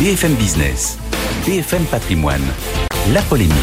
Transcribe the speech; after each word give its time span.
BFM 0.00 0.34
Business, 0.34 0.96
BFM 1.44 1.82
Patrimoine, 1.86 2.44
la 3.12 3.20
polémique. 3.22 3.56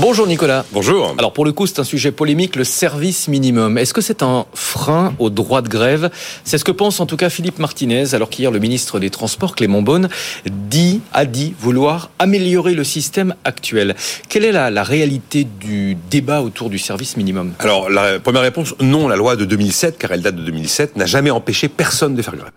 Bonjour 0.00 0.26
Nicolas. 0.26 0.64
Bonjour. 0.72 1.14
Alors 1.18 1.34
pour 1.34 1.44
le 1.44 1.52
coup, 1.52 1.66
c'est 1.66 1.78
un 1.78 1.84
sujet 1.84 2.10
polémique, 2.10 2.56
le 2.56 2.64
service 2.64 3.28
minimum. 3.28 3.76
Est-ce 3.76 3.92
que 3.92 4.00
c'est 4.00 4.22
un 4.22 4.46
frein 4.54 5.12
au 5.18 5.28
droit 5.28 5.60
de 5.60 5.68
grève? 5.68 6.08
C'est 6.44 6.56
ce 6.56 6.64
que 6.64 6.70
pense 6.70 7.00
en 7.00 7.06
tout 7.06 7.18
cas 7.18 7.28
Philippe 7.28 7.58
Martinez, 7.58 8.14
alors 8.14 8.30
qu'hier 8.30 8.50
le 8.50 8.58
ministre 8.58 8.98
des 8.98 9.10
Transports, 9.10 9.54
Clément 9.54 9.82
Beaune, 9.82 10.08
dit, 10.46 11.02
a 11.12 11.26
dit 11.26 11.54
vouloir 11.60 12.08
améliorer 12.18 12.72
le 12.72 12.82
système 12.82 13.34
actuel. 13.44 13.96
Quelle 14.30 14.46
est 14.46 14.52
la, 14.52 14.70
la 14.70 14.84
réalité 14.84 15.44
du 15.44 15.98
débat 16.10 16.40
autour 16.40 16.70
du 16.70 16.78
service 16.78 17.18
minimum? 17.18 17.52
Alors 17.58 17.90
la 17.90 18.20
première 18.20 18.40
réponse, 18.40 18.74
non, 18.80 19.06
la 19.06 19.16
loi 19.16 19.36
de 19.36 19.44
2007, 19.44 19.98
car 19.98 20.12
elle 20.12 20.22
date 20.22 20.36
de 20.36 20.42
2007, 20.44 20.96
n'a 20.96 21.04
jamais 21.04 21.30
empêché 21.30 21.68
personne 21.68 22.14
de 22.14 22.22
faire 22.22 22.36
grève. 22.36 22.52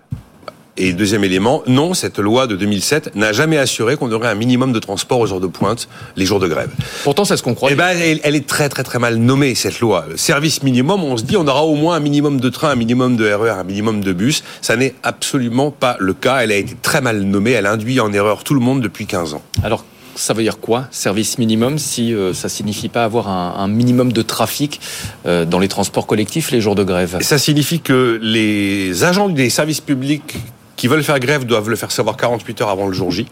Et 0.77 0.93
deuxième 0.93 1.23
élément, 1.23 1.63
non, 1.65 1.93
cette 1.93 2.19
loi 2.19 2.45
de 2.45 2.55
2007 2.55 3.15
n'a 3.15 3.33
jamais 3.33 3.57
assuré 3.57 3.97
qu'on 3.97 4.11
aurait 4.11 4.27
un 4.27 4.35
minimum 4.35 4.71
de 4.71 4.79
transport 4.79 5.19
aux 5.19 5.33
heures 5.33 5.39
de 5.39 5.47
pointe 5.47 5.87
les 6.15 6.25
jours 6.25 6.39
de 6.39 6.47
grève. 6.47 6.69
Pourtant, 7.03 7.25
c'est 7.25 7.35
ce 7.35 7.41
qu'on 7.41 7.55
croit. 7.55 7.71
Eh 7.71 7.75
ben, 7.75 7.89
elle, 7.89 8.19
elle 8.23 8.35
est 8.35 8.45
très 8.45 8.69
très 8.69 8.83
très 8.83 8.99
mal 8.99 9.15
nommée 9.15 9.55
cette 9.55 9.79
loi. 9.79 10.05
Le 10.09 10.17
service 10.17 10.61
minimum, 10.61 11.03
on 11.03 11.17
se 11.17 11.23
dit, 11.23 11.35
on 11.35 11.47
aura 11.47 11.63
au 11.65 11.75
moins 11.75 11.95
un 11.95 11.99
minimum 11.99 12.39
de 12.39 12.49
train, 12.49 12.69
un 12.69 12.75
minimum 12.75 13.17
de 13.17 13.31
RER, 13.31 13.49
un 13.49 13.63
minimum 13.63 14.01
de 14.03 14.13
bus. 14.13 14.43
Ça 14.61 14.75
n'est 14.75 14.93
absolument 15.01 15.71
pas 15.71 15.97
le 15.99 16.13
cas. 16.13 16.39
Elle 16.43 16.51
a 16.51 16.57
été 16.57 16.75
très 16.81 17.01
mal 17.01 17.21
nommée. 17.21 17.51
Elle 17.51 17.65
induit 17.65 17.99
en 17.99 18.13
erreur 18.13 18.43
tout 18.43 18.53
le 18.53 18.59
monde 18.59 18.81
depuis 18.81 19.07
15 19.07 19.33
ans. 19.33 19.41
Alors, 19.63 19.83
ça 20.17 20.33
veut 20.33 20.43
dire 20.43 20.59
quoi, 20.59 20.87
service 20.91 21.37
minimum, 21.37 21.77
si 21.77 22.13
euh, 22.13 22.33
ça 22.33 22.49
signifie 22.49 22.89
pas 22.89 23.03
avoir 23.03 23.29
un, 23.29 23.55
un 23.57 23.67
minimum 23.67 24.11
de 24.11 24.21
trafic 24.21 24.79
euh, 25.25 25.45
dans 25.45 25.59
les 25.59 25.67
transports 25.67 26.07
collectifs 26.07 26.51
les 26.51 26.61
jours 26.61 26.75
de 26.75 26.83
grève? 26.83 27.17
Ça 27.21 27.37
signifie 27.37 27.79
que 27.79 28.19
les 28.21 29.03
agents 29.03 29.29
des 29.29 29.49
services 29.49 29.81
publics 29.81 30.37
qui 30.77 30.87
veulent 30.87 31.03
faire 31.03 31.19
grève 31.19 31.43
doivent 31.45 31.69
le 31.69 31.75
faire 31.75 31.91
savoir 31.91 32.15
48 32.15 32.61
heures 32.61 32.69
avant 32.69 32.87
le 32.87 32.93
jour 32.93 33.11
J. 33.11 33.27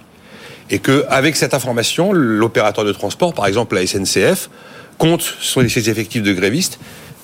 Et 0.69 0.79
que 0.79 1.05
avec 1.09 1.35
cette 1.35 1.53
information, 1.53 2.11
l'opérateur 2.11 2.83
de 2.83 2.91
transport, 2.91 3.33
par 3.33 3.45
exemple 3.45 3.75
la 3.75 3.85
SNCF, 3.85 4.49
compte 4.97 5.21
sur 5.21 5.61
ses 5.69 5.89
effectifs 5.89 6.23
de 6.23 6.33
grévistes, 6.33 6.79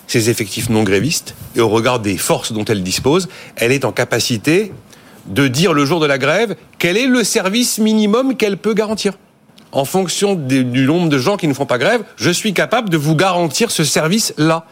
ses 0.07 0.29
effectifs 0.29 0.69
non 0.69 0.83
grévistes, 0.83 1.35
et 1.55 1.59
au 1.59 1.69
regard 1.69 1.99
des 1.99 2.17
forces 2.17 2.53
dont 2.53 2.65
elle 2.65 2.83
dispose, 2.83 3.29
elle 3.55 3.71
est 3.71 3.83
en 3.83 3.91
capacité 3.91 4.71
de 5.25 5.47
dire 5.47 5.73
le 5.73 5.85
jour 5.85 5.99
de 5.99 6.05
la 6.05 6.17
grève 6.17 6.55
quel 6.77 6.97
est 6.97 7.07
le 7.07 7.23
service 7.23 7.77
minimum 7.79 8.35
qu'elle 8.35 8.57
peut 8.57 8.73
garantir 8.73 9.13
en 9.71 9.85
fonction 9.85 10.35
du 10.35 10.63
nombre 10.63 11.09
de 11.09 11.17
gens 11.17 11.37
qui 11.37 11.47
ne 11.47 11.53
font 11.53 11.65
pas 11.65 11.77
grève, 11.77 12.01
je 12.17 12.29
suis 12.29 12.53
capable 12.53 12.89
de 12.89 12.97
vous 12.97 13.15
garantir 13.15 13.71
ce 13.71 13.83
service-là. 13.83 14.65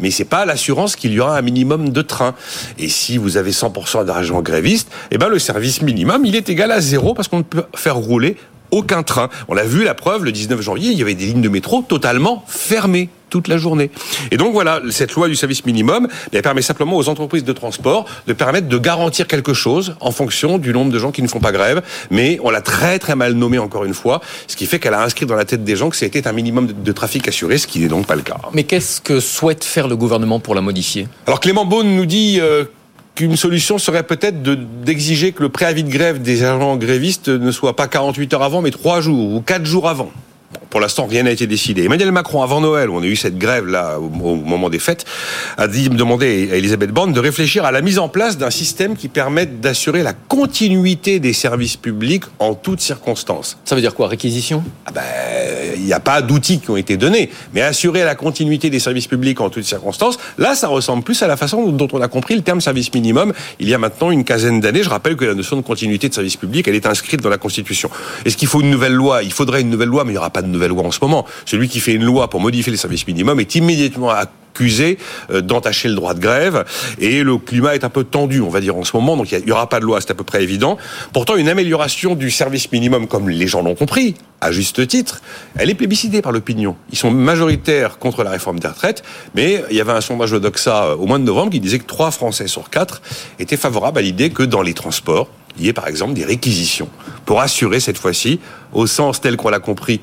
Mais 0.00 0.10
c'est 0.10 0.24
pas 0.24 0.44
l'assurance 0.44 0.96
qu'il 0.96 1.12
y 1.12 1.20
aura 1.20 1.36
un 1.36 1.42
minimum 1.42 1.90
de 1.90 2.02
trains. 2.02 2.34
Et 2.78 2.88
si 2.88 3.18
vous 3.18 3.36
avez 3.36 3.50
100% 3.50 4.04
d'argent 4.04 4.40
gréviste, 4.42 4.90
eh 5.10 5.18
ben 5.18 5.28
le 5.28 5.38
service 5.38 5.82
minimum, 5.82 6.24
il 6.24 6.36
est 6.36 6.48
égal 6.48 6.72
à 6.72 6.80
zéro 6.80 7.14
parce 7.14 7.28
qu'on 7.28 7.38
ne 7.38 7.42
peut 7.42 7.64
faire 7.74 7.96
rouler 7.96 8.36
aucun 8.70 9.02
train. 9.02 9.28
On 9.48 9.54
l'a 9.54 9.64
vu, 9.64 9.84
la 9.84 9.94
preuve, 9.94 10.24
le 10.24 10.32
19 10.32 10.60
janvier, 10.60 10.90
il 10.90 10.98
y 10.98 11.02
avait 11.02 11.14
des 11.14 11.26
lignes 11.26 11.42
de 11.42 11.48
métro 11.48 11.82
totalement 11.82 12.44
fermées 12.46 13.08
toute 13.30 13.48
la 13.48 13.58
journée. 13.58 13.90
Et 14.30 14.36
donc 14.36 14.52
voilà, 14.52 14.80
cette 14.90 15.12
loi 15.12 15.28
du 15.28 15.34
service 15.34 15.64
minimum, 15.64 16.08
elle 16.32 16.42
permet 16.42 16.62
simplement 16.62 16.96
aux 16.96 17.08
entreprises 17.08 17.44
de 17.44 17.52
transport 17.52 18.06
de 18.26 18.32
permettre 18.32 18.68
de 18.68 18.78
garantir 18.78 19.26
quelque 19.26 19.54
chose 19.54 19.96
en 20.00 20.12
fonction 20.12 20.58
du 20.58 20.72
nombre 20.72 20.92
de 20.92 20.98
gens 20.98 21.10
qui 21.10 21.22
ne 21.22 21.28
font 21.28 21.40
pas 21.40 21.52
grève. 21.52 21.82
Mais 22.10 22.38
on 22.42 22.50
l'a 22.50 22.60
très 22.60 22.98
très 22.98 23.14
mal 23.16 23.32
nommé 23.32 23.58
encore 23.58 23.84
une 23.84 23.94
fois, 23.94 24.20
ce 24.46 24.56
qui 24.56 24.66
fait 24.66 24.78
qu'elle 24.78 24.94
a 24.94 25.02
inscrit 25.02 25.26
dans 25.26 25.34
la 25.36 25.44
tête 25.44 25.64
des 25.64 25.76
gens 25.76 25.90
que 25.90 25.96
c'était 25.96 26.26
un 26.28 26.32
minimum 26.32 26.66
de, 26.66 26.92
trafic 26.92 27.26
assuré, 27.28 27.58
ce 27.58 27.66
qui 27.66 27.80
n'est 27.80 27.88
donc 27.88 28.06
pas 28.06 28.16
le 28.16 28.22
cas. 28.22 28.36
Mais 28.52 28.64
qu'est-ce 28.64 29.00
que 29.00 29.20
souhaite 29.20 29.64
faire 29.64 29.88
le 29.88 29.96
gouvernement 29.96 30.40
pour 30.40 30.54
la 30.54 30.60
modifier? 30.60 31.08
Alors 31.26 31.40
Clément 31.40 31.64
Beaune 31.64 31.94
nous 31.96 32.06
dit 32.06 32.38
euh, 32.40 32.64
qu'une 33.14 33.36
solution 33.36 33.78
serait 33.78 34.02
peut-être 34.02 34.42
de- 34.42 34.54
d'exiger 34.54 35.32
que 35.32 35.42
le 35.42 35.48
préavis 35.48 35.84
de 35.84 35.90
grève 35.90 36.22
des 36.22 36.44
agents 36.44 36.76
grévistes 36.76 37.28
ne 37.28 37.50
soit 37.50 37.76
pas 37.76 37.88
48 37.88 38.34
heures 38.34 38.42
avant, 38.42 38.62
mais 38.62 38.70
3 38.70 39.00
jours 39.00 39.34
ou 39.34 39.40
4 39.40 39.64
jours 39.64 39.88
avant. 39.88 40.10
Pour 40.76 40.82
l'instant, 40.82 41.06
rien 41.06 41.22
n'a 41.22 41.30
été 41.30 41.46
décidé. 41.46 41.84
Emmanuel 41.84 42.12
Macron, 42.12 42.42
avant 42.42 42.60
Noël, 42.60 42.90
où 42.90 42.98
on 42.98 43.02
a 43.02 43.06
eu 43.06 43.16
cette 43.16 43.38
grève 43.38 43.64
là 43.64 43.98
au, 43.98 44.04
au 44.04 44.34
moment 44.34 44.68
des 44.68 44.78
fêtes, 44.78 45.06
a 45.56 45.68
dit 45.68 45.88
demander 45.88 46.50
à 46.52 46.56
Elisabeth 46.56 46.90
Borne 46.90 47.14
de 47.14 47.18
réfléchir 47.18 47.64
à 47.64 47.72
la 47.72 47.80
mise 47.80 47.98
en 47.98 48.10
place 48.10 48.36
d'un 48.36 48.50
système 48.50 48.94
qui 48.94 49.08
permette 49.08 49.62
d'assurer 49.62 50.02
la 50.02 50.12
continuité 50.12 51.18
des 51.18 51.32
services 51.32 51.78
publics 51.78 52.24
en 52.40 52.52
toutes 52.52 52.82
circonstances. 52.82 53.56
Ça 53.64 53.74
veut 53.74 53.80
dire 53.80 53.94
quoi 53.94 54.08
Réquisition? 54.08 54.62
Ah 54.84 54.90
ben, 54.92 55.02
il 55.76 55.84
n'y 55.84 55.94
a 55.94 56.00
pas 56.00 56.20
d'outils 56.20 56.60
qui 56.60 56.68
ont 56.68 56.76
été 56.76 56.98
donnés, 56.98 57.30
mais 57.54 57.62
assurer 57.62 58.04
la 58.04 58.14
continuité 58.14 58.68
des 58.68 58.78
services 58.78 59.06
publics 59.06 59.40
en 59.40 59.48
toutes 59.48 59.64
circonstances, 59.64 60.18
là, 60.36 60.54
ça 60.54 60.68
ressemble 60.68 61.04
plus 61.04 61.22
à 61.22 61.26
la 61.26 61.38
façon 61.38 61.68
dont 61.70 61.88
on 61.92 62.02
a 62.02 62.08
compris 62.08 62.34
le 62.34 62.42
terme 62.42 62.60
service 62.60 62.92
minimum 62.92 63.32
il 63.60 63.68
y 63.70 63.72
a 63.72 63.78
maintenant 63.78 64.10
une 64.10 64.24
quinzaine 64.24 64.60
d'années. 64.60 64.82
Je 64.82 64.90
rappelle 64.90 65.16
que 65.16 65.24
la 65.24 65.34
notion 65.34 65.56
de 65.56 65.62
continuité 65.62 66.10
de 66.10 66.14
service 66.14 66.36
public, 66.36 66.68
elle 66.68 66.74
est 66.74 66.86
inscrite 66.86 67.22
dans 67.22 67.30
la 67.30 67.38
Constitution. 67.38 67.88
Est-ce 68.26 68.36
qu'il 68.36 68.48
faut 68.48 68.60
une 68.60 68.70
nouvelle 68.70 68.92
loi? 68.92 69.22
Il 69.22 69.32
faudrait 69.32 69.62
une 69.62 69.70
nouvelle 69.70 69.88
loi, 69.88 70.04
mais 70.04 70.10
il 70.10 70.14
n'y 70.14 70.18
aura 70.18 70.28
pas 70.28 70.42
de 70.42 70.48
nouvelle 70.48 70.65
loi 70.68 70.84
en 70.84 70.90
ce 70.90 70.98
moment. 71.00 71.26
Celui 71.44 71.68
qui 71.68 71.80
fait 71.80 71.92
une 71.92 72.04
loi 72.04 72.28
pour 72.28 72.40
modifier 72.40 72.70
les 72.70 72.78
services 72.78 73.06
minimums 73.06 73.40
est 73.40 73.54
immédiatement 73.54 74.10
accusé 74.56 74.98
euh, 75.30 75.40
d'entacher 75.40 75.88
le 75.88 75.94
droit 75.94 76.14
de 76.14 76.20
grève 76.20 76.64
et 76.98 77.22
le 77.22 77.36
climat 77.36 77.74
est 77.74 77.84
un 77.84 77.90
peu 77.90 78.04
tendu, 78.04 78.40
on 78.40 78.48
va 78.48 78.60
dire 78.60 78.76
en 78.76 78.84
ce 78.84 78.96
moment, 78.96 79.16
donc 79.16 79.30
il 79.30 79.44
n'y 79.44 79.52
aura 79.52 79.68
pas 79.68 79.80
de 79.80 79.84
loi, 79.84 80.00
c'est 80.00 80.10
à 80.10 80.14
peu 80.14 80.24
près 80.24 80.42
évident. 80.42 80.78
Pourtant, 81.12 81.36
une 81.36 81.48
amélioration 81.48 82.14
du 82.14 82.30
service 82.30 82.72
minimum, 82.72 83.06
comme 83.06 83.28
les 83.28 83.46
gens 83.46 83.62
l'ont 83.62 83.74
compris, 83.74 84.14
à 84.40 84.52
juste 84.52 84.86
titre, 84.86 85.20
elle 85.56 85.70
est 85.70 85.74
plébiscitée 85.74 86.22
par 86.22 86.32
l'opinion. 86.32 86.76
Ils 86.90 86.98
sont 86.98 87.10
majoritaires 87.10 87.98
contre 87.98 88.22
la 88.22 88.30
réforme 88.30 88.58
des 88.58 88.68
retraites, 88.68 89.02
mais 89.34 89.62
il 89.70 89.76
y 89.76 89.80
avait 89.80 89.92
un 89.92 90.00
sondage 90.00 90.30
de 90.30 90.38
Doxa 90.38 90.84
euh, 90.84 90.96
au 90.96 91.06
mois 91.06 91.18
de 91.18 91.24
novembre 91.24 91.50
qui 91.50 91.60
disait 91.60 91.78
que 91.78 91.86
3 91.86 92.10
Français 92.10 92.46
sur 92.46 92.70
4 92.70 93.02
étaient 93.38 93.56
favorables 93.56 93.98
à 93.98 94.02
l'idée 94.02 94.30
que 94.30 94.42
dans 94.42 94.62
les 94.62 94.74
transports, 94.74 95.28
y 95.58 95.68
ait 95.68 95.72
par 95.72 95.88
exemple 95.88 96.14
des 96.14 96.24
réquisitions 96.24 96.88
pour 97.24 97.40
assurer 97.40 97.80
cette 97.80 97.98
fois-ci, 97.98 98.40
au 98.72 98.86
sens 98.86 99.20
tel 99.20 99.36
qu'on 99.36 99.48
l'a 99.48 99.58
compris 99.58 100.00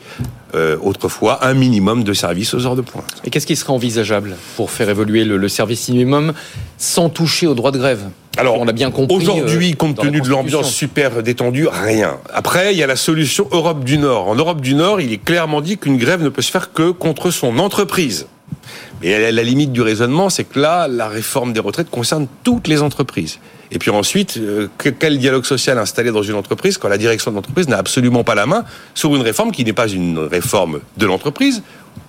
euh, 0.55 0.77
autrefois, 0.81 1.45
un 1.45 1.53
minimum 1.53 2.03
de 2.03 2.13
services 2.13 2.53
aux 2.53 2.65
heures 2.65 2.75
de 2.75 2.81
pointe. 2.81 3.05
Et 3.23 3.29
qu'est-ce 3.29 3.47
qui 3.47 3.55
serait 3.55 3.73
envisageable 3.73 4.35
pour 4.55 4.69
faire 4.69 4.89
évoluer 4.89 5.23
le, 5.23 5.37
le 5.37 5.49
service 5.49 5.89
minimum 5.89 6.33
sans 6.77 7.09
toucher 7.09 7.47
au 7.47 7.55
droit 7.55 7.71
de 7.71 7.79
grève? 7.79 8.01
Alors, 8.37 8.59
on 8.59 8.67
a 8.67 8.71
bien 8.71 8.89
compris. 8.91 9.15
Aujourd'hui, 9.15 9.71
euh, 9.71 9.75
compte 9.75 9.97
tenu 9.97 10.19
de 10.19 10.27
l'ambiance 10.27 10.71
super 10.71 11.21
détendue, 11.21 11.67
rien. 11.67 12.17
Après, 12.33 12.73
il 12.73 12.79
y 12.79 12.83
a 12.83 12.87
la 12.87 12.95
solution 12.95 13.47
Europe 13.51 13.83
du 13.83 13.97
Nord. 13.97 14.27
En 14.27 14.35
Europe 14.35 14.59
du 14.61 14.73
Nord, 14.73 15.01
il 15.01 15.13
est 15.13 15.23
clairement 15.23 15.61
dit 15.61 15.77
qu'une 15.77 15.97
grève 15.97 16.23
ne 16.23 16.29
peut 16.29 16.41
se 16.41 16.51
faire 16.51 16.73
que 16.73 16.89
contre 16.91 17.29
son 17.31 17.59
entreprise. 17.59 18.27
Et 19.03 19.31
la 19.31 19.43
limite 19.43 19.71
du 19.73 19.81
raisonnement, 19.81 20.29
c'est 20.29 20.45
que 20.45 20.59
là, 20.59 20.87
la 20.87 21.07
réforme 21.09 21.51
des 21.51 21.59
retraites 21.59 21.89
concerne 21.89 22.27
toutes 22.43 22.67
les 22.67 22.81
entreprises. 22.81 23.39
Et 23.71 23.77
puis 23.79 23.89
ensuite, 23.91 24.37
euh, 24.37 24.67
que- 24.77 24.89
quel 24.89 25.17
dialogue 25.17 25.45
social 25.45 25.77
installé 25.77 26.11
dans 26.11 26.21
une 26.23 26.35
entreprise 26.35 26.77
quand 26.77 26.87
la 26.87 26.97
direction 26.97 27.31
de 27.31 27.35
l'entreprise 27.35 27.67
n'a 27.67 27.77
absolument 27.77 28.23
pas 28.23 28.35
la 28.35 28.45
main 28.45 28.63
sur 28.93 29.13
une 29.15 29.21
réforme 29.21 29.51
qui 29.51 29.65
n'est 29.65 29.73
pas 29.73 29.89
une 29.89 30.19
réforme 30.19 30.79
de 30.97 31.05
l'entreprise 31.05 31.63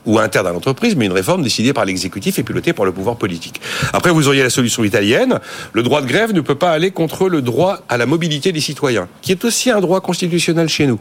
ou 0.06 0.18
interne 0.18 0.46
à 0.46 0.52
l'entreprise, 0.52 0.94
mais 0.94 1.06
une 1.06 1.12
réforme 1.12 1.42
décidée 1.42 1.72
par 1.72 1.84
l'exécutif 1.86 2.38
et 2.38 2.42
pilotée 2.42 2.72
par 2.74 2.84
le 2.84 2.92
pouvoir 2.92 3.16
politique. 3.16 3.60
Après, 3.92 4.10
vous 4.10 4.28
auriez 4.28 4.42
la 4.42 4.50
solution 4.50 4.84
italienne. 4.84 5.40
Le 5.72 5.82
droit 5.82 6.00
de 6.02 6.06
grève 6.06 6.32
ne 6.32 6.42
peut 6.42 6.54
pas 6.54 6.70
aller 6.70 6.90
contre 6.90 7.28
le 7.28 7.42
droit 7.42 7.80
à 7.88 7.96
la 7.96 8.06
mobilité 8.06 8.52
des 8.52 8.60
citoyens, 8.60 9.08
qui 9.22 9.32
est 9.32 9.44
aussi 9.44 9.70
un 9.70 9.80
droit 9.80 10.00
constitutionnel 10.00 10.68
chez 10.68 10.86
nous. 10.86 11.00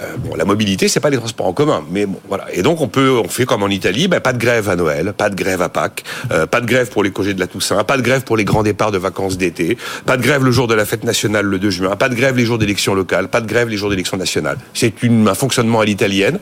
Euh, 0.00 0.16
bon, 0.18 0.36
la 0.36 0.44
mobilité, 0.44 0.86
c'est 0.86 1.00
pas 1.00 1.10
les 1.10 1.16
transports 1.16 1.46
en 1.46 1.52
commun, 1.52 1.84
mais 1.90 2.06
bon, 2.06 2.20
voilà. 2.28 2.46
Et 2.52 2.62
donc, 2.62 2.80
on 2.80 2.88
peut, 2.88 3.18
on 3.18 3.28
fait 3.28 3.46
comme 3.46 3.62
en 3.62 3.68
Italie, 3.68 4.06
ben, 4.06 4.20
pas 4.20 4.32
de 4.32 4.38
grève 4.38 4.68
à 4.68 4.76
Noël, 4.76 5.12
pas 5.16 5.28
de 5.28 5.34
grève 5.34 5.60
à 5.60 5.68
Pâques, 5.68 6.04
euh, 6.30 6.46
pas 6.46 6.60
de 6.60 6.66
grève 6.66 6.88
pour 6.88 7.02
les 7.02 7.10
congés 7.10 7.34
de 7.34 7.40
la 7.40 7.48
Toussaint, 7.48 7.82
pas 7.82 7.96
de 7.96 8.02
grève 8.02 8.22
pour 8.22 8.36
les 8.36 8.44
grands 8.44 8.62
départs 8.62 8.92
de 8.92 8.98
vacances 8.98 9.36
d'été, 9.36 9.76
pas 10.06 10.16
de 10.16 10.22
grève 10.22 10.44
le 10.44 10.52
jour 10.52 10.68
de 10.68 10.74
la 10.74 10.84
fête 10.84 11.02
nationale 11.02 11.46
le 11.46 11.58
2 11.58 11.70
juin, 11.70 11.96
pas 11.96 12.08
de 12.08 12.14
grève 12.14 12.36
les 12.36 12.44
jours 12.44 12.58
d'élection 12.58 12.94
locale, 12.94 13.28
pas 13.28 13.40
de 13.40 13.48
grève 13.48 13.68
les 13.68 13.76
jours 13.76 13.90
d'élection 13.90 14.16
nationale. 14.16 14.58
C'est 14.72 14.92
un 15.02 15.34
fonctionnement 15.34 15.80
à 15.80 15.84
l'italienne. 15.84 16.38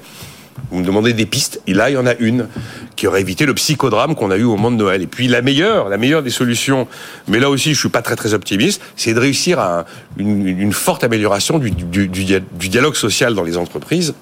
Vous 0.71 0.81
me 0.81 0.85
demandez 0.85 1.13
des 1.13 1.27
pistes, 1.27 1.61
et 1.67 1.75
là, 1.75 1.91
il 1.91 1.95
y 1.95 1.97
en 1.97 2.07
a 2.07 2.15
une 2.15 2.49
qui 2.97 3.07
aurait 3.07 3.21
évité 3.21 3.45
le 3.47 3.53
psychodrame 3.55 4.15
qu'on 4.15 4.31
a 4.31 4.37
eu 4.37 4.45
au 4.45 4.57
moment 4.57 4.71
de 4.71 4.77
Noël. 4.77 5.03
Et 5.03 5.07
puis, 5.07 5.29
la 5.29 5.43
meilleure, 5.43 5.89
la 5.91 5.99
meilleure 5.99 6.23
des 6.23 6.31
solutions, 6.31 6.89
mais 7.29 7.39
là 7.39 7.51
aussi, 7.51 7.75
je 7.75 7.79
suis 7.79 7.91
pas 7.91 8.03
très 8.03 8.17
très 8.17 8.33
optimiste, 8.35 8.81
c'est 8.97 9.13
de 9.15 9.21
réussir 9.21 9.59
à 9.61 9.85
une, 10.17 10.47
une 10.47 10.73
forte 10.73 11.05
amélioration 11.05 11.59
du, 11.59 11.71
du- 11.71 12.09
du 12.09 12.25
dia- 12.25 12.41
du 12.41 12.69
dialogue 12.71 12.97
social 12.97 13.35
dans 13.35 13.43
les 13.45 13.57
entreprises 13.59 14.15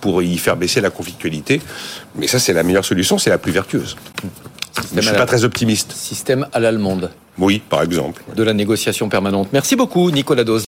pour 0.00 0.22
y 0.22 0.38
faire 0.38 0.56
baisser 0.56 0.80
la 0.80 0.90
conflictualité. 0.90 1.60
Mais 2.14 2.26
ça, 2.26 2.38
c'est 2.38 2.52
la 2.54 2.62
meilleure 2.62 2.84
solution, 2.84 3.18
c'est 3.18 3.28
la 3.30 3.38
plus 3.38 3.52
vertueuse. 3.52 3.96
Mais 4.94 5.02
je 5.02 5.08
suis 5.08 5.16
pas 5.16 5.26
très 5.26 5.44
optimiste. 5.44 5.92
Système 5.92 6.46
à 6.52 6.60
l'allemande 6.60 7.10
Oui, 7.38 7.60
par 7.68 7.82
exemple. 7.82 8.22
de 8.34 8.42
la 8.42 8.54
négociation 8.54 9.08
permanente. 9.08 9.48
Merci 9.52 9.76
beaucoup, 9.76 10.10
Nicolas 10.10 10.44
Dose. 10.44 10.58